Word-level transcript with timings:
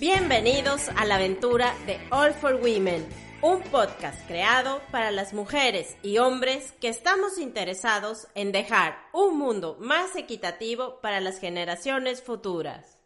Bienvenidos 0.00 0.88
a 0.96 1.04
la 1.04 1.16
aventura 1.16 1.74
de 1.84 2.00
All 2.10 2.32
for 2.32 2.54
Women, 2.54 3.06
un 3.42 3.60
podcast 3.64 4.26
creado 4.26 4.80
para 4.90 5.10
las 5.10 5.34
mujeres 5.34 5.94
y 6.02 6.16
hombres 6.16 6.72
que 6.80 6.88
estamos 6.88 7.36
interesados 7.36 8.26
en 8.34 8.50
dejar 8.50 8.96
un 9.12 9.36
mundo 9.36 9.76
más 9.78 10.16
equitativo 10.16 11.02
para 11.02 11.20
las 11.20 11.38
generaciones 11.38 12.22
futuras. 12.22 12.98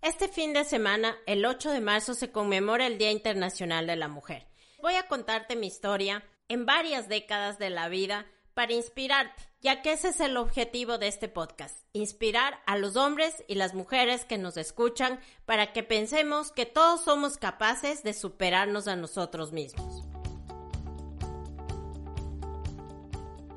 Este 0.00 0.26
fin 0.26 0.52
de 0.52 0.64
semana, 0.64 1.16
el 1.26 1.44
8 1.46 1.70
de 1.70 1.80
marzo, 1.80 2.12
se 2.14 2.32
conmemora 2.32 2.88
el 2.88 2.98
Día 2.98 3.12
Internacional 3.12 3.86
de 3.86 3.94
la 3.94 4.08
Mujer. 4.08 4.48
Voy 4.82 4.94
a 4.94 5.06
contarte 5.06 5.54
mi 5.54 5.68
historia 5.68 6.24
en 6.48 6.66
varias 6.66 7.08
décadas 7.08 7.60
de 7.60 7.70
la 7.70 7.88
vida 7.88 8.26
para 8.54 8.72
inspirarte, 8.72 9.42
ya 9.60 9.82
que 9.82 9.92
ese 9.92 10.08
es 10.08 10.20
el 10.20 10.36
objetivo 10.36 10.98
de 10.98 11.08
este 11.08 11.28
podcast, 11.28 11.78
inspirar 11.92 12.60
a 12.66 12.76
los 12.76 12.96
hombres 12.96 13.44
y 13.48 13.54
las 13.54 13.74
mujeres 13.74 14.24
que 14.24 14.38
nos 14.38 14.56
escuchan 14.56 15.20
para 15.46 15.72
que 15.72 15.82
pensemos 15.82 16.52
que 16.52 16.66
todos 16.66 17.02
somos 17.02 17.36
capaces 17.36 18.02
de 18.02 18.12
superarnos 18.12 18.88
a 18.88 18.96
nosotros 18.96 19.52
mismos. 19.52 20.04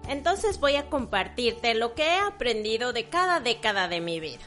Entonces 0.08 0.60
voy 0.60 0.76
a 0.76 0.90
compartirte 0.90 1.74
lo 1.74 1.96
que 1.96 2.04
he 2.04 2.20
aprendido 2.20 2.94
de 2.94 3.10
cada 3.10 3.40
década 3.40 3.88
de 3.88 4.02
mi 4.02 4.20
vida. 4.20 4.44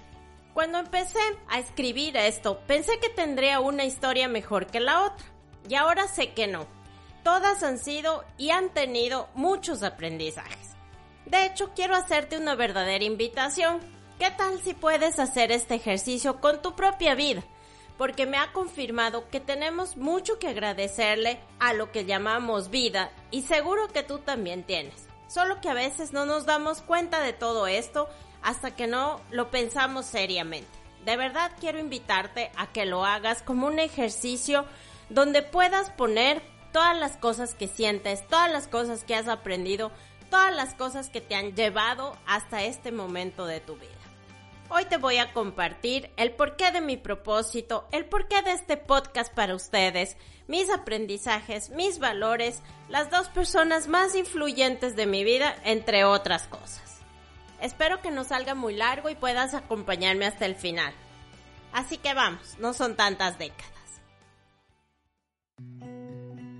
Cuando 0.54 0.78
empecé 0.78 1.18
a 1.48 1.58
escribir 1.58 2.16
esto, 2.16 2.60
pensé 2.66 2.98
que 3.00 3.08
tendría 3.08 3.60
una 3.60 3.84
historia 3.84 4.28
mejor 4.28 4.66
que 4.66 4.80
la 4.80 5.04
otra, 5.04 5.26
y 5.68 5.74
ahora 5.74 6.06
sé 6.08 6.32
que 6.32 6.46
no 6.46 6.77
Todas 7.22 7.62
han 7.62 7.78
sido 7.78 8.24
y 8.36 8.50
han 8.50 8.70
tenido 8.70 9.28
muchos 9.34 9.82
aprendizajes. 9.82 10.76
De 11.26 11.44
hecho, 11.44 11.72
quiero 11.74 11.94
hacerte 11.94 12.38
una 12.38 12.54
verdadera 12.54 13.04
invitación. 13.04 13.80
¿Qué 14.18 14.30
tal 14.30 14.60
si 14.62 14.74
puedes 14.74 15.18
hacer 15.18 15.52
este 15.52 15.74
ejercicio 15.74 16.40
con 16.40 16.62
tu 16.62 16.74
propia 16.74 17.14
vida? 17.14 17.42
Porque 17.98 18.26
me 18.26 18.38
ha 18.38 18.52
confirmado 18.52 19.28
que 19.28 19.40
tenemos 19.40 19.96
mucho 19.96 20.38
que 20.38 20.48
agradecerle 20.48 21.40
a 21.58 21.74
lo 21.74 21.92
que 21.92 22.04
llamamos 22.04 22.70
vida 22.70 23.10
y 23.30 23.42
seguro 23.42 23.88
que 23.88 24.02
tú 24.02 24.18
también 24.18 24.64
tienes. 24.64 25.08
Solo 25.28 25.60
que 25.60 25.68
a 25.68 25.74
veces 25.74 26.12
no 26.12 26.24
nos 26.24 26.46
damos 26.46 26.80
cuenta 26.80 27.20
de 27.20 27.34
todo 27.34 27.66
esto 27.66 28.08
hasta 28.42 28.74
que 28.74 28.86
no 28.86 29.20
lo 29.30 29.50
pensamos 29.50 30.06
seriamente. 30.06 30.70
De 31.04 31.16
verdad 31.16 31.52
quiero 31.60 31.78
invitarte 31.78 32.50
a 32.56 32.68
que 32.68 32.86
lo 32.86 33.04
hagas 33.04 33.42
como 33.42 33.66
un 33.66 33.78
ejercicio 33.78 34.64
donde 35.10 35.42
puedas 35.42 35.90
poner 35.90 36.42
todas 36.78 36.96
las 36.96 37.16
cosas 37.16 37.56
que 37.56 37.66
sientes, 37.66 38.24
todas 38.28 38.52
las 38.52 38.68
cosas 38.68 39.02
que 39.02 39.16
has 39.16 39.26
aprendido, 39.26 39.90
todas 40.30 40.54
las 40.54 40.74
cosas 40.74 41.10
que 41.10 41.20
te 41.20 41.34
han 41.34 41.56
llevado 41.56 42.16
hasta 42.24 42.62
este 42.62 42.92
momento 42.92 43.46
de 43.46 43.58
tu 43.58 43.74
vida. 43.74 43.90
Hoy 44.68 44.84
te 44.84 44.96
voy 44.96 45.18
a 45.18 45.32
compartir 45.32 46.08
el 46.16 46.30
porqué 46.30 46.70
de 46.70 46.80
mi 46.80 46.96
propósito, 46.96 47.88
el 47.90 48.04
porqué 48.04 48.42
de 48.42 48.52
este 48.52 48.76
podcast 48.76 49.34
para 49.34 49.56
ustedes, 49.56 50.16
mis 50.46 50.70
aprendizajes, 50.70 51.70
mis 51.70 51.98
valores, 51.98 52.62
las 52.88 53.10
dos 53.10 53.26
personas 53.26 53.88
más 53.88 54.14
influyentes 54.14 54.94
de 54.94 55.06
mi 55.06 55.24
vida, 55.24 55.56
entre 55.64 56.04
otras 56.04 56.46
cosas. 56.46 57.00
Espero 57.60 58.00
que 58.00 58.12
no 58.12 58.22
salga 58.22 58.54
muy 58.54 58.76
largo 58.76 59.10
y 59.10 59.16
puedas 59.16 59.54
acompañarme 59.54 60.26
hasta 60.26 60.46
el 60.46 60.54
final. 60.54 60.94
Así 61.72 61.98
que 61.98 62.14
vamos, 62.14 62.56
no 62.60 62.72
son 62.72 62.94
tantas 62.94 63.36
décadas. 63.36 63.77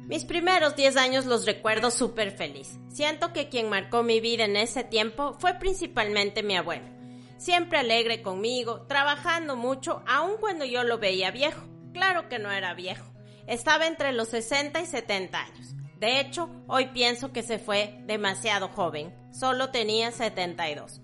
Mis 0.09 0.25
primeros 0.25 0.75
10 0.75 0.97
años 0.97 1.27
los 1.27 1.45
recuerdo 1.45 1.91
súper 1.91 2.31
feliz. 2.31 2.79
Siento 2.89 3.35
que 3.35 3.51
quien 3.51 3.69
marcó 3.69 4.03
mi 4.03 4.21
vida 4.21 4.47
en 4.47 4.57
ese 4.57 4.83
tiempo 4.83 5.37
fue 5.39 5.59
principalmente 5.59 6.43
mi 6.43 6.57
abuelo. 6.57 6.89
Siempre 7.37 7.77
alegre 7.77 8.23
conmigo, 8.23 8.87
trabajando 8.87 9.55
mucho, 9.55 10.03
aun 10.07 10.39
cuando 10.41 10.65
yo 10.65 10.83
lo 10.83 10.97
veía 10.97 11.31
viejo. 11.31 11.61
Claro 11.93 12.27
que 12.31 12.39
no 12.39 12.51
era 12.51 12.73
viejo. 12.73 13.05
Estaba 13.47 13.87
entre 13.87 14.13
los 14.13 14.29
60 14.29 14.81
y 14.81 14.87
70 14.87 15.39
años. 15.39 15.75
De 15.99 16.21
hecho, 16.21 16.49
hoy 16.69 16.87
pienso 16.87 17.31
que 17.31 17.43
se 17.43 17.59
fue 17.59 18.01
demasiado 18.07 18.69
joven. 18.69 19.15
Solo 19.31 19.69
tenía 19.69 20.11
72. 20.11 21.03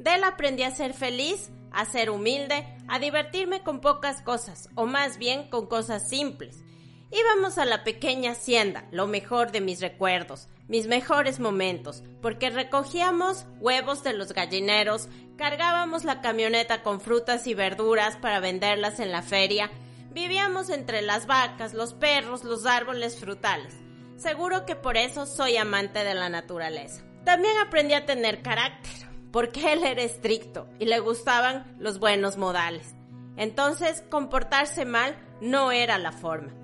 De 0.00 0.14
él 0.16 0.24
aprendí 0.24 0.64
a 0.64 0.72
ser 0.72 0.92
feliz, 0.92 1.52
a 1.70 1.84
ser 1.84 2.10
humilde, 2.10 2.66
a 2.88 2.98
divertirme 2.98 3.62
con 3.62 3.80
pocas 3.80 4.22
cosas, 4.22 4.68
o 4.74 4.86
más 4.86 5.18
bien 5.18 5.48
con 5.50 5.68
cosas 5.68 6.08
simples 6.08 6.64
Íbamos 7.12 7.58
a 7.58 7.64
la 7.64 7.82
pequeña 7.82 8.32
hacienda, 8.32 8.84
lo 8.92 9.08
mejor 9.08 9.50
de 9.50 9.60
mis 9.60 9.80
recuerdos, 9.80 10.48
mis 10.68 10.86
mejores 10.86 11.40
momentos, 11.40 12.04
porque 12.22 12.50
recogíamos 12.50 13.46
huevos 13.58 14.04
de 14.04 14.12
los 14.12 14.32
gallineros, 14.32 15.08
cargábamos 15.36 16.04
la 16.04 16.20
camioneta 16.20 16.84
con 16.84 17.00
frutas 17.00 17.48
y 17.48 17.54
verduras 17.54 18.16
para 18.16 18.38
venderlas 18.38 19.00
en 19.00 19.10
la 19.10 19.22
feria, 19.22 19.72
vivíamos 20.12 20.70
entre 20.70 21.02
las 21.02 21.26
vacas, 21.26 21.74
los 21.74 21.94
perros, 21.94 22.44
los 22.44 22.64
árboles 22.64 23.18
frutales. 23.18 23.74
Seguro 24.16 24.64
que 24.64 24.76
por 24.76 24.96
eso 24.96 25.26
soy 25.26 25.56
amante 25.56 26.04
de 26.04 26.14
la 26.14 26.28
naturaleza. 26.28 27.02
También 27.24 27.58
aprendí 27.58 27.94
a 27.94 28.06
tener 28.06 28.40
carácter, 28.40 29.08
porque 29.32 29.72
él 29.72 29.82
era 29.82 30.02
estricto 30.02 30.68
y 30.78 30.84
le 30.84 31.00
gustaban 31.00 31.76
los 31.80 31.98
buenos 31.98 32.36
modales. 32.36 32.94
Entonces, 33.36 34.04
comportarse 34.10 34.84
mal 34.84 35.16
no 35.40 35.72
era 35.72 35.98
la 35.98 36.12
forma. 36.12 36.59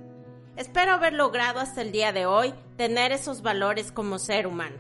Espero 0.57 0.93
haber 0.93 1.13
logrado 1.13 1.61
hasta 1.61 1.83
el 1.83 1.93
día 1.93 2.13
de 2.13 2.25
hoy 2.25 2.55
tener 2.79 3.13
esos 3.13 3.43
valores 3.43 3.93
como 3.93 4.19
ser 4.19 4.47
humano. 4.47 4.77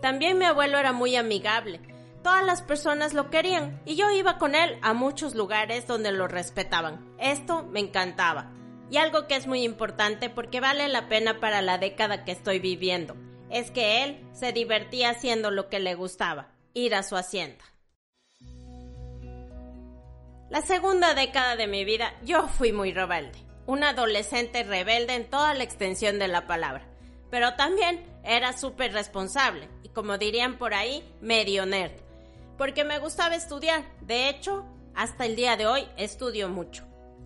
También 0.00 0.38
mi 0.38 0.44
abuelo 0.44 0.78
era 0.78 0.92
muy 0.92 1.16
amigable. 1.16 1.80
Todas 2.22 2.44
las 2.44 2.62
personas 2.62 3.12
lo 3.12 3.28
querían 3.28 3.80
y 3.84 3.96
yo 3.96 4.08
iba 4.12 4.38
con 4.38 4.54
él 4.54 4.78
a 4.82 4.92
muchos 4.92 5.34
lugares 5.34 5.88
donde 5.88 6.12
lo 6.12 6.28
respetaban. 6.28 7.12
Esto 7.18 7.64
me 7.64 7.80
encantaba. 7.80 8.52
Y 8.88 8.98
algo 8.98 9.26
que 9.26 9.34
es 9.34 9.48
muy 9.48 9.64
importante 9.64 10.30
porque 10.30 10.60
vale 10.60 10.88
la 10.88 11.08
pena 11.08 11.40
para 11.40 11.60
la 11.60 11.78
década 11.78 12.24
que 12.24 12.30
estoy 12.30 12.60
viviendo, 12.60 13.16
es 13.50 13.72
que 13.72 14.04
él 14.04 14.24
se 14.32 14.52
divertía 14.52 15.10
haciendo 15.10 15.50
lo 15.50 15.68
que 15.68 15.80
le 15.80 15.96
gustaba, 15.96 16.52
ir 16.72 16.94
a 16.94 17.02
su 17.02 17.16
hacienda. 17.16 17.64
La 20.50 20.62
segunda 20.62 21.14
década 21.14 21.56
de 21.56 21.66
mi 21.66 21.84
vida 21.84 22.14
yo 22.22 22.46
fui 22.46 22.70
muy 22.70 22.92
rebelde 22.92 23.45
una 23.66 23.90
adolescente 23.90 24.62
rebelde 24.62 25.14
en 25.14 25.28
toda 25.28 25.54
la 25.54 25.64
extensión 25.64 26.18
de 26.18 26.28
la 26.28 26.46
palabra, 26.46 26.86
pero 27.30 27.54
también 27.54 28.04
era 28.24 28.52
súper 28.52 28.92
responsable 28.92 29.68
y 29.82 29.88
como 29.88 30.18
dirían 30.18 30.58
por 30.58 30.74
ahí, 30.74 31.02
medio 31.20 31.66
nerd, 31.66 31.92
porque 32.56 32.84
me 32.84 32.98
gustaba 32.98 33.34
estudiar, 33.34 33.84
de 34.00 34.28
hecho, 34.28 34.64
hasta 34.94 35.26
el 35.26 35.36
día 35.36 35.56
de 35.56 35.66
hoy 35.66 35.86
estudio 35.96 36.48
mucho. 36.48 36.84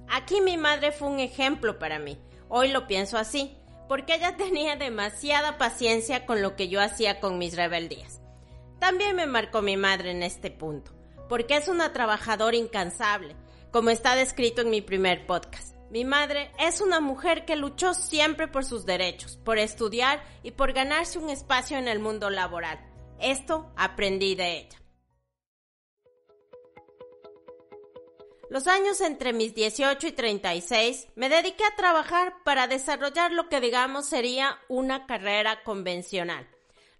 Aquí 0.09 0.41
mi 0.41 0.57
madre 0.57 0.93
fue 0.93 1.09
un 1.09 1.21
ejemplo 1.21 1.79
para 1.79 1.99
mí, 1.99 2.19
hoy 2.49 2.69
lo 2.69 2.87
pienso 2.87 3.19
así, 3.19 3.57
porque 3.89 4.15
ella 4.15 4.37
tenía 4.39 4.77
demasiada 4.77 5.59
paciencia 5.59 6.27
con 6.27 6.43
lo 6.43 6.57
que 6.57 6.69
yo 6.69 6.81
hacía 6.81 7.21
con 7.21 7.39
mis 7.39 7.57
rebeldías. 7.57 8.21
También 8.79 9.15
me 9.15 9.27
marcó 9.27 9.61
mi 9.61 9.77
madre 9.77 10.11
en 10.11 10.23
este 10.23 10.51
punto, 10.51 10.93
porque 11.29 11.57
es 11.57 11.69
una 11.69 11.93
trabajadora 11.93 12.57
incansable, 12.57 13.37
como 13.71 13.91
está 13.91 14.17
descrito 14.17 14.63
en 14.63 14.71
mi 14.71 14.81
primer 14.81 15.27
podcast. 15.27 15.70
Mi 15.91 16.05
madre 16.05 16.53
es 16.61 16.81
una 16.81 17.01
mujer 17.01 17.45
que 17.45 17.57
luchó 17.57 17.95
siempre 17.95 18.47
por 18.47 18.65
sus 18.65 18.87
derechos, 18.87 19.39
por 19.45 19.59
estudiar 19.59 20.23
y 20.45 20.53
por 20.53 20.73
ganarse 20.73 21.19
un 21.19 21.29
espacio 21.31 21.79
en 21.79 21.89
el 21.89 21.99
mundo 21.99 22.31
laboral. 22.31 22.79
Esto 23.19 23.73
aprendí 23.77 24.37
de 24.37 24.59
ella. 24.59 24.79
Los 28.51 28.69
años 28.69 29.01
entre 29.01 29.33
mis 29.33 29.53
18 29.55 30.07
y 30.07 30.13
36 30.13 31.09
me 31.17 31.29
dediqué 31.29 31.65
a 31.65 31.77
trabajar 31.77 32.35
para 32.45 32.69
desarrollar 32.69 33.33
lo 33.33 33.49
que 33.49 33.61
digamos 33.61 34.07
sería 34.07 34.59
una 34.69 35.07
carrera 35.07 35.65
convencional. 35.65 36.49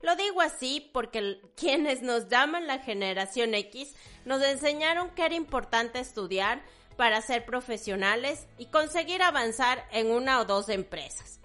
Lo 0.03 0.17
digo 0.17 0.41
así 0.41 0.91
porque 0.93 1.41
quienes 1.57 2.03
nos 2.03 2.29
llaman 2.29 2.67
la 2.67 2.81
generación 2.81 3.55
X 3.55 3.95
nos 4.25 4.43
enseñaron 4.43 5.11
que 5.11 5.25
era 5.25 5.35
importante 5.35 6.01
estudiar, 6.01 6.63
para 6.97 7.23
ser 7.23 7.45
profesionales 7.45 8.47
y 8.59 8.67
conseguir 8.67 9.23
avanzar 9.23 9.87
en 9.93 10.11
una 10.11 10.41
o 10.41 10.45
dos 10.45 10.69
empresas, 10.69 11.41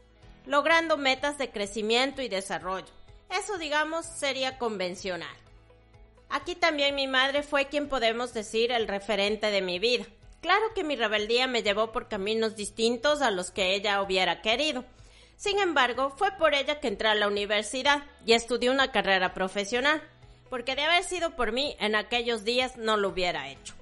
logrando 0.46 0.98
metas 0.98 1.38
de 1.38 1.50
crecimiento 1.50 2.22
y 2.22 2.30
desarrollo. 2.30 2.94
Eso, 3.30 3.58
digamos, 3.58 4.06
sería 4.06 4.58
convencional. 4.58 5.36
Aquí 6.30 6.56
también 6.56 6.96
mi 6.96 7.08
madre 7.08 7.44
fue 7.44 7.68
quien 7.68 7.88
podemos 7.88 8.34
decir 8.34 8.72
el 8.72 8.88
referente 8.88 9.52
de 9.52 9.62
mi 9.62 9.80
vida. 9.80 10.06
Claro 10.42 10.74
que 10.76 10.84
mi 10.84 10.96
rebeldía 10.96 11.48
me 11.48 11.64
llevó 11.64 11.92
por 11.92 12.08
caminos 12.08 12.56
distintos 12.56 13.22
a 13.22 13.32
los 13.32 13.52
que 13.52 13.74
ella 13.74 14.02
hubiera 14.02 14.42
querido. 14.42 14.86
Sin 15.38 15.60
embargo, 15.60 16.12
fue 16.18 16.32
por 16.34 16.54
ella 16.54 16.80
que 16.80 16.88
entré 16.88 17.08
a 17.08 17.16
la 17.16 17.28
universidad 17.28 18.04
y 18.26 18.34
estudié 18.34 18.70
una 18.70 18.92
carrera 18.92 19.34
profesional, 19.34 20.02
porque 20.50 20.76
de 20.76 20.84
haber 20.84 21.04
sido 21.04 21.36
por 21.36 21.52
mí 21.52 21.76
en 21.80 21.96
aquellos 21.96 22.44
días 22.44 22.78
no 22.78 22.96
lo 22.96 23.10
hubiera 23.10 23.50
hecho. 23.50 23.74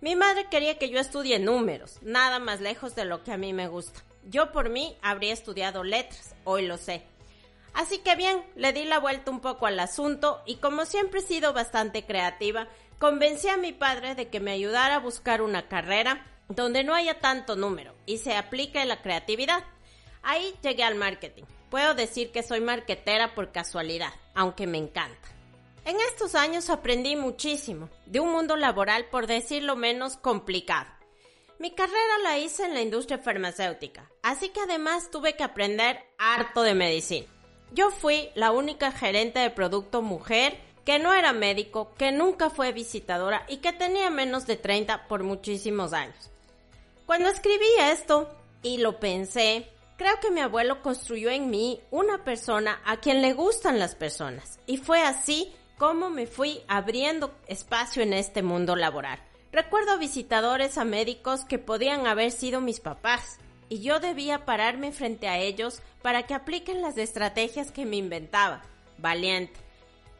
Mi 0.00 0.16
madre 0.16 0.46
quería 0.50 0.78
que 0.78 0.88
yo 0.88 0.98
estudie 0.98 1.38
números, 1.38 1.98
nada 2.00 2.38
más 2.38 2.62
lejos 2.62 2.94
de 2.94 3.04
lo 3.04 3.22
que 3.22 3.32
a 3.32 3.36
mí 3.36 3.52
me 3.52 3.68
gusta. 3.68 4.02
Yo 4.24 4.50
por 4.50 4.70
mí 4.70 4.96
habría 5.02 5.34
estudiado 5.34 5.84
letras, 5.84 6.34
hoy 6.44 6.66
lo 6.66 6.78
sé. 6.78 7.02
Así 7.74 7.98
que 7.98 8.16
bien, 8.16 8.42
le 8.56 8.72
di 8.72 8.84
la 8.84 8.98
vuelta 8.98 9.30
un 9.30 9.40
poco 9.40 9.66
al 9.66 9.78
asunto 9.78 10.42
y 10.46 10.56
como 10.56 10.86
siempre 10.86 11.20
he 11.20 11.22
sido 11.22 11.52
bastante 11.52 12.06
creativa, 12.06 12.66
convencí 12.98 13.48
a 13.48 13.58
mi 13.58 13.72
padre 13.72 14.14
de 14.14 14.28
que 14.28 14.40
me 14.40 14.52
ayudara 14.52 14.96
a 14.96 15.00
buscar 15.00 15.42
una 15.42 15.68
carrera 15.68 16.26
donde 16.48 16.82
no 16.82 16.94
haya 16.94 17.20
tanto 17.20 17.54
número 17.54 17.94
y 18.06 18.18
se 18.18 18.34
aplique 18.34 18.82
la 18.86 19.02
creatividad. 19.02 19.62
Ahí 20.22 20.54
llegué 20.62 20.82
al 20.82 20.94
marketing. 20.94 21.44
Puedo 21.68 21.94
decir 21.94 22.32
que 22.32 22.42
soy 22.42 22.60
marketera 22.60 23.34
por 23.34 23.52
casualidad, 23.52 24.12
aunque 24.34 24.66
me 24.66 24.78
encanta. 24.78 25.28
En 25.84 25.96
estos 26.00 26.34
años 26.34 26.68
aprendí 26.68 27.16
muchísimo 27.16 27.88
de 28.06 28.20
un 28.20 28.30
mundo 28.30 28.56
laboral, 28.56 29.06
por 29.06 29.26
decirlo 29.26 29.76
menos, 29.76 30.16
complicado. 30.16 30.88
Mi 31.58 31.72
carrera 31.72 32.18
la 32.22 32.38
hice 32.38 32.64
en 32.64 32.74
la 32.74 32.82
industria 32.82 33.18
farmacéutica, 33.18 34.10
así 34.22 34.50
que 34.50 34.60
además 34.60 35.10
tuve 35.10 35.36
que 35.36 35.44
aprender 35.44 36.02
harto 36.18 36.62
de 36.62 36.74
medicina. 36.74 37.26
Yo 37.72 37.90
fui 37.90 38.30
la 38.34 38.50
única 38.50 38.92
gerente 38.92 39.40
de 39.40 39.50
producto 39.50 40.02
mujer 40.02 40.58
que 40.84 40.98
no 40.98 41.14
era 41.14 41.32
médico, 41.32 41.92
que 41.96 42.12
nunca 42.12 42.50
fue 42.50 42.72
visitadora 42.72 43.44
y 43.48 43.58
que 43.58 43.72
tenía 43.72 44.10
menos 44.10 44.46
de 44.46 44.56
30 44.56 45.06
por 45.06 45.22
muchísimos 45.22 45.92
años. 45.92 46.30
Cuando 47.06 47.28
escribí 47.28 47.66
esto 47.80 48.28
y 48.62 48.78
lo 48.78 48.98
pensé, 48.98 49.68
creo 49.96 50.18
que 50.20 50.30
mi 50.30 50.40
abuelo 50.40 50.82
construyó 50.82 51.30
en 51.30 51.50
mí 51.50 51.80
una 51.90 52.24
persona 52.24 52.80
a 52.84 52.98
quien 52.98 53.22
le 53.22 53.34
gustan 53.34 53.78
las 53.78 53.94
personas 53.94 54.58
y 54.66 54.78
fue 54.78 55.02
así 55.02 55.54
como 55.80 56.10
me 56.10 56.26
fui 56.26 56.60
abriendo 56.68 57.34
espacio 57.46 58.02
en 58.02 58.12
este 58.12 58.42
mundo 58.42 58.76
laboral. 58.76 59.18
Recuerdo 59.50 59.98
visitadores 59.98 60.76
a 60.76 60.84
médicos 60.84 61.46
que 61.46 61.58
podían 61.58 62.06
haber 62.06 62.32
sido 62.32 62.60
mis 62.60 62.80
papás 62.80 63.38
y 63.70 63.80
yo 63.80 63.98
debía 63.98 64.44
pararme 64.44 64.92
frente 64.92 65.26
a 65.26 65.38
ellos 65.38 65.80
para 66.02 66.24
que 66.24 66.34
apliquen 66.34 66.82
las 66.82 66.98
estrategias 66.98 67.72
que 67.72 67.86
me 67.86 67.96
inventaba. 67.96 68.60
Valiente 68.98 69.58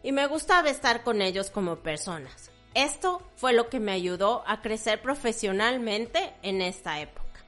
y 0.02 0.12
me 0.12 0.26
gustaba 0.28 0.70
estar 0.70 1.02
con 1.02 1.20
ellos 1.20 1.50
como 1.50 1.76
personas. 1.76 2.50
Esto 2.72 3.20
fue 3.36 3.52
lo 3.52 3.68
que 3.68 3.80
me 3.80 3.92
ayudó 3.92 4.42
a 4.46 4.62
crecer 4.62 5.02
profesionalmente 5.02 6.32
en 6.40 6.62
esta 6.62 7.00
época. 7.00 7.44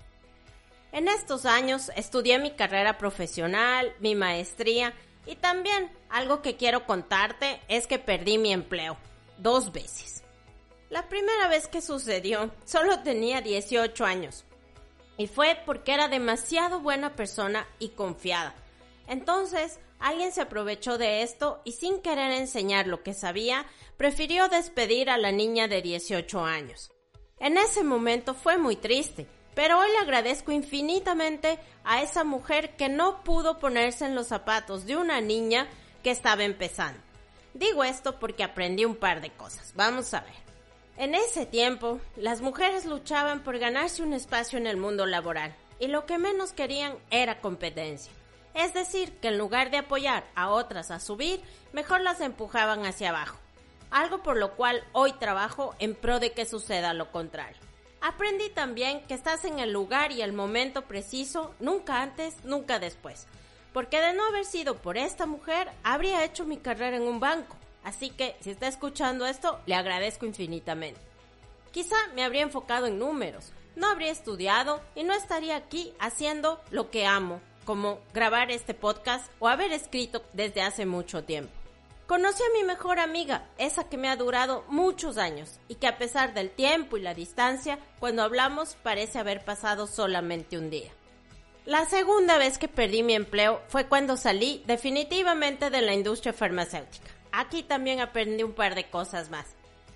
En 0.92 1.08
estos 1.08 1.46
años 1.46 1.90
estudié 1.96 2.38
mi 2.38 2.50
carrera 2.50 2.98
profesional, 2.98 3.90
mi 4.00 4.14
maestría 4.14 4.92
y 5.26 5.36
también 5.36 5.90
algo 6.08 6.42
que 6.42 6.56
quiero 6.56 6.86
contarte 6.86 7.60
es 7.69 7.86
que 7.86 7.98
perdí 7.98 8.38
mi 8.38 8.52
empleo 8.52 8.96
dos 9.38 9.72
veces. 9.72 10.22
La 10.90 11.08
primera 11.08 11.48
vez 11.48 11.69
que 11.69 11.80
sucedió 11.80 12.50
solo 12.64 13.00
tenía 13.00 13.40
18 13.40 14.04
años 14.04 14.44
y 15.16 15.26
fue 15.26 15.58
porque 15.64 15.94
era 15.94 16.08
demasiado 16.08 16.80
buena 16.80 17.14
persona 17.14 17.66
y 17.78 17.90
confiada. 17.90 18.54
Entonces 19.06 19.78
Alguien 20.02 20.32
se 20.32 20.40
aprovechó 20.40 20.98
de 20.98 21.22
esto 21.22 21.60
y 21.64 21.72
sin 21.72 22.00
querer 22.00 22.32
enseñar 22.32 22.88
lo 22.88 23.04
que 23.04 23.14
sabía, 23.14 23.66
prefirió 23.96 24.48
despedir 24.48 25.08
a 25.08 25.16
la 25.16 25.30
niña 25.30 25.69
de 25.69 25.80
18 25.80 26.44
años. 26.44 26.90
En 27.38 27.56
ese 27.56 27.84
momento 27.84 28.34
fue 28.34 28.58
muy 28.58 28.74
triste, 28.74 29.28
pero 29.54 29.78
hoy 29.78 29.90
le 29.90 29.99
agradezco 29.99 30.52
infinitamente 30.52 31.58
a 31.84 32.02
esa 32.02 32.25
mujer 32.25 32.76
que 32.76 32.88
no 32.88 33.22
pudo 33.22 33.58
ponerse 33.58 34.06
en 34.06 34.14
los 34.14 34.28
zapatos 34.28 34.87
de 34.87 34.96
una 34.96 35.20
niña 35.20 35.69
que 36.02 36.10
estaba 36.10 36.44
empezando. 36.44 37.00
Digo 37.54 37.84
esto 37.84 38.19
porque 38.19 38.44
aprendí 38.44 38.84
un 38.84 38.96
par 38.96 39.20
de 39.20 39.31
cosas. 39.31 39.72
Vamos 39.75 40.14
a 40.14 40.20
ver. 40.20 40.43
En 40.96 41.14
ese 41.14 41.46
tiempo, 41.46 42.00
las 42.16 42.40
mujeres 42.40 42.87
luchaban 42.87 43.43
por 43.43 43.58
ganarse 43.58 44.02
un 44.02 44.12
espacio 44.12 44.58
en 44.58 44.66
el 44.66 44.76
mundo 44.76 45.06
laboral 45.06 45.55
y 45.78 45.88
lo 45.88 46.06
que 46.06 46.19
menos 46.19 46.52
querían 46.52 46.94
era 47.10 47.40
competencia. 47.40 48.12
Es 48.55 48.75
decir, 48.75 49.12
que 49.19 49.28
en 49.28 49.38
lugar 49.38 49.70
de 49.70 49.78
apoyar 49.78 50.25
a 50.34 50.50
otras 50.50 50.90
a 50.90 51.00
subir, 51.00 51.43
mejor 51.72 52.02
las 52.02 52.20
empujaban 52.20 52.84
hacia 52.84 53.08
abajo. 53.08 53.38
Algo 53.90 54.22
por 54.22 54.37
lo 54.37 54.55
cual 54.55 54.84
hoy 54.93 55.12
trabajo 55.12 55.75
en 55.78 55.94
pro 55.94 56.20
de 56.20 56.32
que 56.32 56.46
suceda 56.46 56.94
lo 56.94 57.10
contrario. 57.10 57.60
Aprendí 58.02 58.50
también 58.50 59.00
que 59.06 59.14
estás 59.14 59.44
en 59.44 59.60
el 59.60 59.72
lugar 59.72 60.10
y 60.10 60.22
el 60.22 60.32
momento 60.32 60.82
preciso, 60.82 61.54
nunca 61.60 62.02
antes, 62.02 62.34
nunca 62.43 62.81
después. 62.81 63.28
Porque 63.72 64.00
de 64.00 64.12
no 64.12 64.26
haber 64.26 64.44
sido 64.44 64.76
por 64.76 64.99
esta 64.99 65.25
mujer, 65.25 65.70
habría 65.84 66.25
hecho 66.25 66.44
mi 66.44 66.56
carrera 66.56 66.96
en 66.96 67.04
un 67.04 67.20
banco. 67.20 67.56
Así 67.84 68.10
que, 68.10 68.34
si 68.40 68.50
está 68.50 68.66
escuchando 68.66 69.25
esto, 69.25 69.60
le 69.66 69.76
agradezco 69.76 70.26
infinitamente. 70.26 71.00
Quizá 71.70 71.94
me 72.16 72.25
habría 72.25 72.43
enfocado 72.43 72.87
en 72.87 72.99
números, 72.99 73.52
no 73.76 73.87
habría 73.87 74.10
estudiado 74.10 74.81
y 74.96 75.05
no 75.05 75.14
estaría 75.14 75.55
aquí 75.55 75.94
haciendo 76.00 76.60
lo 76.72 76.90
que 76.90 77.06
amo, 77.06 77.40
como 77.64 78.00
grabar 78.12 78.50
este 78.50 78.75
podcast 78.75 79.31
o 79.38 79.46
haber 79.46 79.72
escrito 79.72 80.25
desde 80.32 80.62
hace 80.62 80.87
mucho 80.87 81.22
tiempo. 81.22 81.61
Conocí 82.12 82.42
a 82.42 82.52
mi 82.52 82.62
mejor 82.62 82.98
amiga, 82.98 83.48
esa 83.56 83.88
que 83.88 83.96
me 83.96 84.10
ha 84.10 84.16
durado 84.16 84.66
muchos 84.68 85.16
años 85.16 85.58
y 85.66 85.76
que 85.76 85.86
a 85.86 85.96
pesar 85.96 86.34
del 86.34 86.50
tiempo 86.50 86.98
y 86.98 87.00
la 87.00 87.14
distancia, 87.14 87.78
cuando 88.00 88.22
hablamos 88.22 88.76
parece 88.82 89.18
haber 89.18 89.42
pasado 89.46 89.86
solamente 89.86 90.58
un 90.58 90.68
día. 90.68 90.92
La 91.64 91.86
segunda 91.86 92.36
vez 92.36 92.58
que 92.58 92.68
perdí 92.68 93.02
mi 93.02 93.14
empleo 93.14 93.62
fue 93.68 93.86
cuando 93.86 94.18
salí 94.18 94.62
definitivamente 94.66 95.70
de 95.70 95.80
la 95.80 95.94
industria 95.94 96.34
farmacéutica. 96.34 97.08
Aquí 97.32 97.62
también 97.62 98.00
aprendí 98.00 98.42
un 98.42 98.52
par 98.52 98.74
de 98.74 98.90
cosas 98.90 99.30
más. 99.30 99.46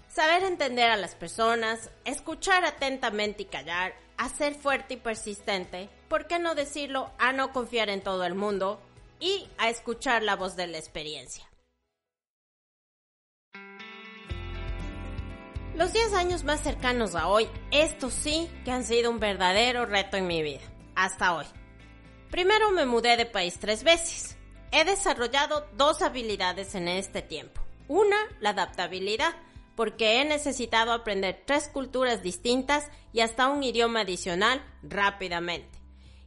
Saber 0.08 0.42
entender 0.42 0.90
a 0.90 0.96
las 0.96 1.14
personas, 1.14 1.90
escuchar 2.06 2.64
atentamente 2.64 3.42
y 3.42 3.44
callar, 3.44 3.94
a 4.16 4.30
ser 4.30 4.54
fuerte 4.54 4.94
y 4.94 4.96
persistente, 4.96 5.90
¿por 6.08 6.26
qué 6.26 6.38
no 6.38 6.54
decirlo 6.54 7.10
a 7.18 7.34
no 7.34 7.52
confiar 7.52 7.90
en 7.90 8.00
todo 8.00 8.24
el 8.24 8.34
mundo 8.34 8.80
y 9.20 9.50
a 9.58 9.68
escuchar 9.68 10.22
la 10.22 10.34
voz 10.34 10.56
de 10.56 10.66
la 10.66 10.78
experiencia? 10.78 11.46
Los 15.76 15.92
10 15.92 16.14
años 16.14 16.42
más 16.42 16.62
cercanos 16.62 17.14
a 17.14 17.28
hoy, 17.28 17.46
estos 17.70 18.14
sí 18.14 18.48
que 18.64 18.70
han 18.70 18.82
sido 18.82 19.10
un 19.10 19.20
verdadero 19.20 19.84
reto 19.84 20.16
en 20.16 20.26
mi 20.26 20.42
vida, 20.42 20.62
hasta 20.94 21.34
hoy. 21.34 21.44
Primero 22.30 22.70
me 22.70 22.86
mudé 22.86 23.18
de 23.18 23.26
país 23.26 23.58
tres 23.60 23.84
veces. 23.84 24.38
He 24.72 24.86
desarrollado 24.86 25.66
dos 25.76 26.00
habilidades 26.00 26.74
en 26.74 26.88
este 26.88 27.20
tiempo. 27.20 27.60
Una, 27.88 28.16
la 28.40 28.50
adaptabilidad, 28.50 29.34
porque 29.74 30.22
he 30.22 30.24
necesitado 30.24 30.92
aprender 30.92 31.42
tres 31.44 31.68
culturas 31.68 32.22
distintas 32.22 32.88
y 33.12 33.20
hasta 33.20 33.48
un 33.48 33.62
idioma 33.62 34.00
adicional 34.00 34.64
rápidamente. 34.82 35.78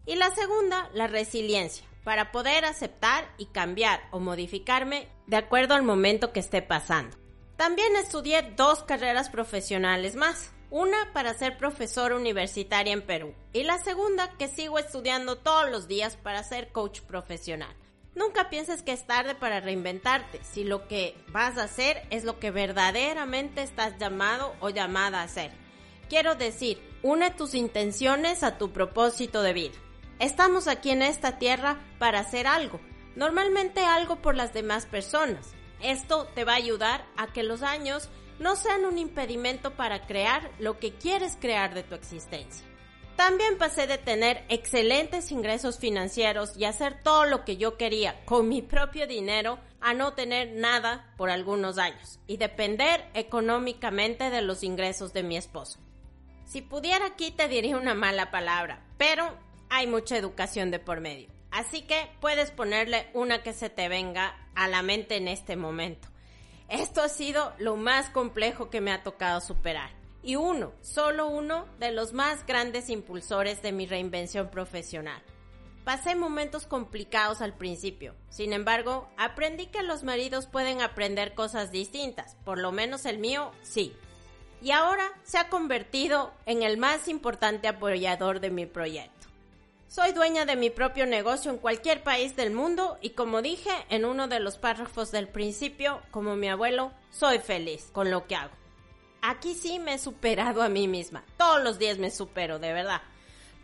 Y 0.06 0.16
la 0.16 0.30
segunda, 0.30 0.92
la 0.94 1.08
resiliencia, 1.08 1.88
para 2.04 2.32
poder 2.32 2.66
aceptar 2.66 3.28
y 3.40 3.48
cambiar 3.48 4.00
o 4.12 4.20
modificarme 4.20 5.08
de 5.26 5.38
acuerdo 5.38 5.74
al 5.74 5.82
momento 5.82 6.34
que 6.34 6.40
esté 6.40 6.62
pasando. 6.62 7.18
También 7.60 7.94
estudié 7.98 8.54
dos 8.56 8.84
carreras 8.84 9.28
profesionales 9.28 10.16
más, 10.16 10.54
una 10.70 11.12
para 11.12 11.34
ser 11.34 11.58
profesora 11.58 12.16
universitaria 12.16 12.94
en 12.94 13.02
Perú 13.02 13.34
y 13.52 13.64
la 13.64 13.78
segunda 13.80 14.32
que 14.38 14.48
sigo 14.48 14.80
estudiando 14.80 15.40
todos 15.40 15.70
los 15.70 15.90
días 15.90 16.16
para 16.16 16.42
ser 16.42 16.72
coach 16.72 17.02
profesional. 17.02 17.76
Nunca 18.16 18.50
pienses 18.50 18.82
que 18.82 18.94
es 18.94 19.06
tarde 19.06 19.36
para 19.36 19.60
reinventarte 19.60 20.40
si 20.42 20.64
lo 20.64 20.88
que 20.88 21.18
vas 21.34 21.58
a 21.58 21.64
hacer 21.64 22.02
es 22.12 22.24
lo 22.24 22.40
que 22.40 22.50
verdaderamente 22.50 23.62
estás 23.62 23.98
llamado 23.98 24.56
o 24.62 24.70
llamada 24.70 25.20
a 25.20 25.24
hacer. 25.24 25.52
Quiero 26.08 26.36
decir, 26.36 26.82
une 27.04 27.30
tus 27.30 27.56
intenciones 27.56 28.42
a 28.44 28.58
tu 28.58 28.72
propósito 28.72 29.42
de 29.42 29.52
vida. 29.52 29.76
Estamos 30.20 30.70
aquí 30.70 30.92
en 30.92 31.02
esta 31.02 31.40
tierra 31.40 31.78
para 32.00 32.22
hacer 32.22 32.48
algo, 32.48 32.80
normalmente 33.18 33.84
algo 33.84 34.16
por 34.16 34.38
las 34.38 34.54
demás 34.54 34.86
personas. 34.86 35.59
Esto 35.82 36.26
te 36.36 36.44
va 36.44 36.54
a 36.54 36.58
ayudar 36.58 37.06
a 37.18 37.28
que 37.28 37.44
los 37.44 37.62
años 37.64 38.10
no 38.40 38.56
sean 38.56 38.86
un 38.86 38.98
impedimento 38.98 39.72
para 39.72 40.06
crear 40.06 40.50
lo 40.60 40.80
que 40.80 40.94
quieres 40.94 41.38
crear 41.40 41.74
de 41.74 41.84
tu 41.84 41.96
existencia. 41.96 42.66
También 43.16 43.58
pasé 43.58 43.86
de 43.86 43.98
tener 43.98 44.46
excelentes 44.48 45.32
ingresos 45.32 45.78
financieros 45.78 46.56
y 46.56 46.64
hacer 46.64 47.04
todo 47.04 47.26
lo 47.26 47.44
que 47.44 47.58
yo 47.58 47.76
quería 47.76 48.24
con 48.24 48.48
mi 48.48 48.62
propio 48.62 49.08
dinero 49.08 49.60
a 49.82 49.94
no 49.94 50.14
tener 50.14 50.54
nada 50.54 51.14
por 51.18 51.30
algunos 51.30 51.78
años 51.78 52.20
y 52.28 52.38
depender 52.38 53.06
económicamente 53.14 54.30
de 54.30 54.42
los 54.42 54.64
ingresos 54.64 55.12
de 55.12 55.24
mi 55.24 55.36
esposo. 55.36 55.80
Si 56.46 56.62
pudiera 56.62 57.08
aquí 57.08 57.32
te 57.32 57.50
diría 57.50 57.76
una 57.76 57.94
mala 57.94 58.32
palabra, 58.32 58.86
pero 58.98 59.38
hay 59.70 59.86
mucha 59.86 60.16
educación 60.16 60.72
de 60.72 60.80
por 60.80 61.02
medio. 61.02 61.39
Así 61.52 61.82
que 61.82 62.10
puedes 62.20 62.52
ponerle 62.52 63.08
una 63.14 63.42
que 63.44 63.54
se 63.54 63.70
te 63.70 63.90
venga 63.90 64.36
a 64.56 64.68
la 64.68 64.82
mente 64.82 65.16
en 65.18 65.28
este 65.28 65.56
momento. 65.56 66.08
Esto 66.68 67.02
ha 67.02 67.10
sido 67.10 67.54
lo 67.58 67.76
más 67.76 68.10
complejo 68.10 68.70
que 68.70 68.82
me 68.82 68.92
ha 68.92 69.02
tocado 69.02 69.42
superar 69.42 69.90
y 70.22 70.36
uno, 70.36 70.74
solo 70.82 71.28
uno, 71.28 71.66
de 71.80 71.92
los 71.92 72.14
más 72.14 72.46
grandes 72.46 72.90
impulsores 72.90 73.62
de 73.62 73.72
mi 73.72 73.86
reinvención 73.86 74.50
profesional. 74.50 75.22
Pasé 75.84 76.14
momentos 76.14 76.68
complicados 76.68 77.42
al 77.42 77.56
principio, 77.56 78.14
sin 78.30 78.54
embargo, 78.54 79.10
aprendí 79.18 79.68
que 79.68 79.82
los 79.82 80.04
maridos 80.04 80.46
pueden 80.46 80.82
aprender 80.82 81.34
cosas 81.34 81.72
distintas, 81.72 82.36
por 82.46 82.60
lo 82.60 82.72
menos 82.72 83.06
el 83.06 83.18
mío 83.18 83.52
sí. 83.64 83.96
Y 84.62 84.72
ahora 84.72 85.10
se 85.24 85.38
ha 85.38 85.48
convertido 85.48 86.34
en 86.46 86.64
el 86.64 86.78
más 86.78 87.08
importante 87.08 87.68
apoyador 87.68 88.42
de 88.42 88.52
mi 88.52 88.66
proyecto. 88.66 89.29
Soy 89.90 90.12
dueña 90.12 90.46
de 90.46 90.56
mi 90.56 90.70
propio 90.70 91.08
negocio 91.08 91.50
en 91.50 91.58
cualquier 91.58 92.04
país 92.04 92.36
del 92.36 92.52
mundo 92.52 93.00
y 93.02 93.10
como 93.10 93.42
dije 93.42 93.72
en 93.90 94.06
uno 94.06 94.28
de 94.28 94.40
los 94.40 94.60
párrafos 94.60 95.10
del 95.10 95.28
principio, 95.28 96.00
como 96.12 96.36
mi 96.36 96.48
abuelo, 96.48 96.92
soy 97.10 97.40
feliz 97.40 97.90
con 97.92 98.12
lo 98.12 98.28
que 98.28 98.36
hago. 98.36 98.54
aquí 99.24 99.56
sí 99.56 99.80
me 99.80 99.96
he 99.96 99.98
superado 99.98 100.62
a 100.62 100.70
mí 100.70 100.88
misma. 100.88 101.24
Todos 101.38 101.64
los 101.64 101.80
días 101.80 101.98
me 101.98 102.12
supero, 102.12 102.60
de 102.60 102.72
verdad. 102.72 103.02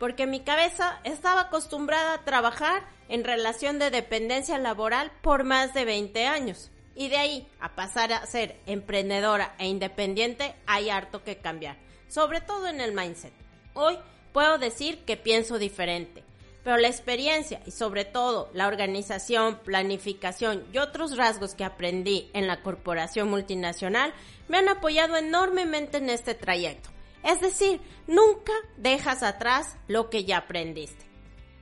Porque 0.00 0.26
mi 0.26 0.40
cabeza 0.40 0.98
estaba 1.04 1.42
acostumbrada 1.42 2.14
a 2.14 2.24
trabajar 2.24 2.82
en 3.08 3.22
relación 3.22 3.78
de 3.78 3.92
dependencia 3.92 4.58
laboral 4.58 5.12
por 5.22 5.44
más 5.44 5.74
de 5.74 5.84
20 5.84 6.26
años. 6.26 6.72
Y 6.96 7.06
de 7.06 7.18
ahí 7.18 7.48
a 7.60 7.76
pasar 7.76 8.12
a 8.12 8.26
ser 8.26 8.58
emprendedora 8.66 9.54
e 9.60 9.68
independiente 9.68 10.56
hay 10.66 10.90
harto 10.90 11.22
que 11.22 11.36
cambiar, 11.36 11.76
sobre 12.08 12.40
todo 12.40 12.66
en 12.66 12.80
el 12.80 12.92
mindset. 12.92 13.32
Hoy 13.74 13.96
puedo 14.36 14.58
decir 14.58 14.98
que 15.06 15.16
pienso 15.16 15.58
diferente, 15.58 16.22
pero 16.62 16.76
la 16.76 16.88
experiencia 16.88 17.62
y 17.64 17.70
sobre 17.70 18.04
todo 18.04 18.50
la 18.52 18.66
organización, 18.66 19.60
planificación 19.64 20.66
y 20.74 20.76
otros 20.76 21.16
rasgos 21.16 21.54
que 21.54 21.64
aprendí 21.64 22.28
en 22.34 22.46
la 22.46 22.60
corporación 22.60 23.30
multinacional 23.30 24.12
me 24.48 24.58
han 24.58 24.68
apoyado 24.68 25.16
enormemente 25.16 25.96
en 25.96 26.10
este 26.10 26.34
trayecto. 26.34 26.90
Es 27.24 27.40
decir, 27.40 27.80
nunca 28.06 28.52
dejas 28.76 29.22
atrás 29.22 29.78
lo 29.88 30.10
que 30.10 30.26
ya 30.26 30.36
aprendiste. 30.36 31.06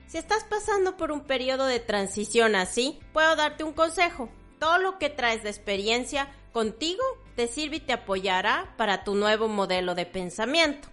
Si 0.09 0.19
estás 0.19 0.43
pasando 0.43 0.97
por 0.97 1.13
un 1.13 1.21
periodo 1.21 1.67
de 1.67 1.79
transición 1.79 2.57
así, 2.57 2.99
puedo 3.13 3.37
darte 3.37 3.63
un 3.63 3.73
consejo 3.73 4.31
todo 4.59 4.79
lo 4.79 4.99
que 4.99 5.11
traes 5.11 5.45
de 5.45 5.51
experiencia 5.51 6.35
contigo 6.51 7.05
te 7.37 7.47
sirve 7.47 7.77
y 7.77 7.81
te 7.81 7.93
apoyará 7.93 8.75
para 8.77 9.05
tu 9.05 9.15
nuevo 9.15 9.47
modelo 9.47 9.95
de 9.95 10.07
pensamiento. 10.07 10.89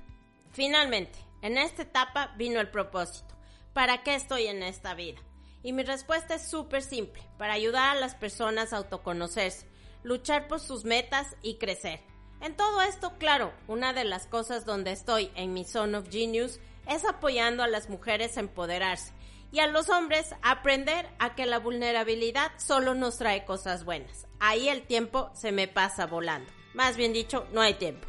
Finalmente, 0.51 1.30
en 1.41 1.57
esta 1.57 1.83
etapa 1.83 2.33
vino 2.37 2.59
el 2.59 2.69
propósito. 2.69 3.35
¿Para 3.73 4.03
qué 4.03 4.15
estoy 4.15 4.47
en 4.47 4.63
esta 4.63 4.93
vida? 4.93 5.21
Y 5.63 5.73
mi 5.73 5.83
respuesta 5.83 6.35
es 6.35 6.49
súper 6.49 6.81
simple, 6.81 7.23
para 7.37 7.53
ayudar 7.53 7.95
a 7.95 7.99
las 7.99 8.15
personas 8.15 8.73
a 8.73 8.77
autoconocerse, 8.77 9.67
luchar 10.03 10.47
por 10.47 10.59
sus 10.59 10.85
metas 10.85 11.35
y 11.41 11.57
crecer. 11.57 12.01
En 12.41 12.55
todo 12.55 12.81
esto, 12.81 13.17
claro, 13.19 13.53
una 13.67 13.93
de 13.93 14.03
las 14.03 14.25
cosas 14.25 14.65
donde 14.65 14.91
estoy 14.91 15.31
en 15.35 15.53
mi 15.53 15.63
Zone 15.63 15.97
of 15.97 16.09
Genius 16.09 16.59
es 16.87 17.05
apoyando 17.05 17.61
a 17.61 17.67
las 17.67 17.89
mujeres 17.89 18.37
a 18.37 18.39
empoderarse 18.39 19.13
y 19.51 19.59
a 19.59 19.67
los 19.67 19.89
hombres 19.89 20.33
aprender 20.41 21.07
a 21.19 21.35
que 21.35 21.45
la 21.45 21.59
vulnerabilidad 21.59 22.51
solo 22.57 22.95
nos 22.95 23.17
trae 23.17 23.45
cosas 23.45 23.85
buenas. 23.85 24.27
Ahí 24.39 24.69
el 24.69 24.83
tiempo 24.83 25.29
se 25.35 25.51
me 25.51 25.67
pasa 25.67 26.07
volando. 26.07 26.51
Más 26.73 26.97
bien 26.97 27.13
dicho, 27.13 27.45
no 27.51 27.61
hay 27.61 27.75
tiempo. 27.75 28.07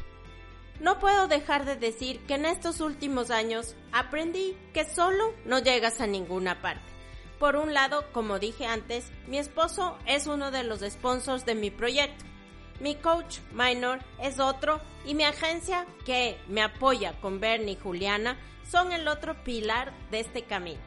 No 0.79 0.99
puedo 0.99 1.27
dejar 1.27 1.65
de 1.65 1.75
decir 1.75 2.19
que 2.25 2.35
en 2.35 2.45
estos 2.45 2.81
últimos 2.81 3.31
años 3.31 3.75
aprendí 3.91 4.57
que 4.73 4.85
solo 4.85 5.33
no 5.45 5.59
llegas 5.59 6.01
a 6.01 6.07
ninguna 6.07 6.61
parte. 6.61 6.93
Por 7.39 7.55
un 7.55 7.73
lado, 7.73 8.05
como 8.11 8.39
dije 8.39 8.65
antes, 8.65 9.11
mi 9.27 9.37
esposo 9.37 9.97
es 10.05 10.27
uno 10.27 10.51
de 10.51 10.63
los 10.63 10.79
sponsors 10.81 11.45
de 11.45 11.55
mi 11.55 11.71
proyecto. 11.71 12.25
Mi 12.79 12.95
coach 12.95 13.39
minor 13.53 13.99
es 14.21 14.39
otro 14.39 14.81
y 15.05 15.13
mi 15.13 15.23
agencia 15.23 15.85
que 16.05 16.37
me 16.47 16.61
apoya 16.61 17.13
con 17.21 17.39
Bernie 17.39 17.73
y 17.73 17.75
Juliana 17.75 18.37
son 18.69 18.91
el 18.91 19.07
otro 19.07 19.43
pilar 19.43 19.93
de 20.09 20.21
este 20.21 20.43
camino. 20.43 20.81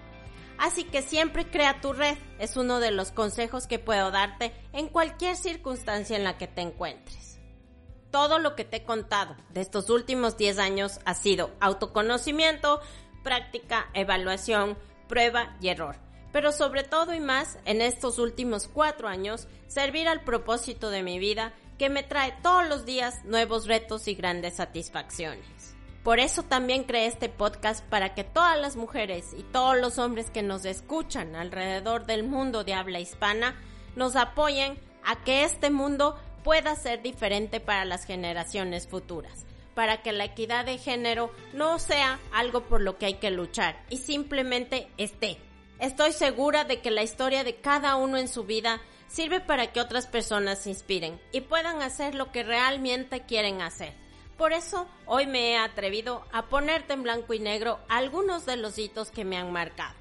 Así 0.59 0.85
que 0.85 1.03
siempre 1.03 1.47
crea 1.47 1.81
tu 1.81 1.93
red, 1.93 2.17
es 2.39 2.57
uno 2.57 2.81
de 2.81 2.91
los 2.91 3.13
consejos 3.13 3.67
que 3.67 3.79
puedo 3.79 4.11
darte 4.11 4.53
en 4.73 4.89
cualquier 4.89 5.37
circunstancia 5.37 6.17
en 6.17 6.25
la 6.25 6.39
que 6.39 6.47
te 6.47 6.63
encuentres. 6.63 7.36
Todo 8.17 8.39
lo 8.39 8.57
que 8.57 8.65
te 8.65 8.79
he 8.79 8.83
contado 8.83 9.37
de 9.51 9.61
estos 9.61 9.91
últimos 9.91 10.39
10 10.39 10.59
años 10.59 11.01
ha 11.05 11.13
sido 11.13 11.51
autoconocimiento, 11.61 12.81
práctica, 13.23 13.91
evaluación, 13.93 14.79
prueba 15.07 15.55
y 15.61 15.69
error. 15.69 15.97
Pero 16.33 16.51
sobre 16.51 16.83
todo 16.83 17.13
y 17.13 17.21
más, 17.21 17.59
en 17.67 17.83
estos 17.83 18.19
últimos 18.19 18.69
4 18.69 19.07
años, 19.07 19.49
servir 19.67 20.09
al 20.09 20.25
propósito 20.25 20.89
de 20.89 21.03
mi 21.03 21.19
vida 21.19 21.53
que 21.77 21.91
me 21.91 22.05
trae 22.05 22.33
todos 22.43 22.67
los 22.67 22.87
días 22.87 23.23
nuevos 23.27 23.67
retos 23.67 24.09
y 24.09 24.15
grandes 24.15 24.55
satisfacciones. 24.55 25.77
Por 26.03 26.19
eso 26.19 26.43
también 26.43 26.85
creé 26.85 27.05
este 27.05 27.29
podcast 27.29 27.85
para 27.85 28.15
que 28.15 28.25
todas 28.25 28.59
las 28.59 28.77
mujeres 28.77 29.35
y 29.37 29.43
todos 29.43 29.77
los 29.77 29.99
hombres 29.99 30.31
que 30.31 30.43
nos 30.43 30.65
escuchan 30.65 31.37
alrededor 31.37 32.07
del 32.07 32.23
mundo 32.23 32.65
de 32.65 32.73
habla 32.73 32.99
hispana 32.99 33.55
nos 33.95 34.17
apoyen 34.17 34.81
a 35.05 35.23
que 35.23 35.45
este 35.45 35.69
mundo 35.69 36.17
pueda 36.47 36.77
ser 36.77 37.03
diferente 37.03 37.59
para 37.59 37.85
las 37.85 38.05
generaciones 38.05 38.87
futuras, 38.87 39.45
para 39.75 40.01
que 40.01 40.13
la 40.13 40.27
equidad 40.27 40.65
de 40.65 40.79
género 40.79 41.33
no 41.53 41.81
sea 41.81 42.21
algo 42.33 42.63
por 42.63 42.81
lo 42.81 42.97
que 42.97 43.07
hay 43.07 43.15
que 43.15 43.33
luchar 43.33 43.77
y 43.91 43.97
simplemente 43.97 44.87
esté. 44.97 45.39
Estoy 45.81 46.13
segura 46.13 46.63
de 46.63 46.81
que 46.81 46.93
la 46.93 47.03
historia 47.03 47.43
de 47.43 47.57
cada 47.57 47.97
uno 47.97 48.17
en 48.17 48.29
su 48.29 48.45
vida 48.45 48.81
sirve 49.09 49.41
para 49.41 49.73
que 49.73 49.81
otras 49.81 50.07
personas 50.07 50.61
se 50.63 50.71
inspiren 50.71 51.21
y 51.33 51.41
puedan 51.41 51.83
hacer 51.83 52.15
lo 52.15 52.31
que 52.31 52.45
realmente 52.45 53.23
quieren 53.27 53.61
hacer 53.61 53.93
por 54.37 54.53
eso 54.53 54.87
hoy 55.07 55.27
me 55.27 55.53
he 55.53 55.57
atrevido 55.57 56.25
a 56.31 56.47
ponerte 56.47 56.93
en 56.93 57.03
blanco 57.03 57.33
y 57.33 57.39
negro 57.39 57.81
algunos 57.89 58.45
de 58.45 58.57
los 58.57 58.79
hitos 58.79 59.11
que 59.11 59.25
me 59.25 59.39
han 59.39 59.51
marcado. 59.51 59.95